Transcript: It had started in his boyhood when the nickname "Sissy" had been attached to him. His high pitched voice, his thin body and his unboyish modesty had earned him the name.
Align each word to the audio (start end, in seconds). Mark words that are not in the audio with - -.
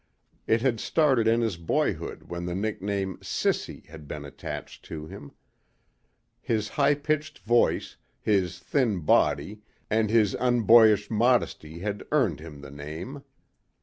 It 0.47 0.63
had 0.63 0.79
started 0.79 1.27
in 1.27 1.41
his 1.41 1.57
boyhood 1.57 2.23
when 2.23 2.47
the 2.47 2.55
nickname 2.55 3.17
"Sissy" 3.19 3.85
had 3.85 4.07
been 4.07 4.25
attached 4.25 4.83
to 4.85 5.05
him. 5.05 5.31
His 6.41 6.69
high 6.69 6.95
pitched 6.95 7.37
voice, 7.37 7.97
his 8.19 8.57
thin 8.57 9.01
body 9.01 9.61
and 9.91 10.09
his 10.09 10.33
unboyish 10.33 11.11
modesty 11.11 11.81
had 11.81 12.01
earned 12.11 12.39
him 12.39 12.61
the 12.61 12.71
name. 12.71 13.21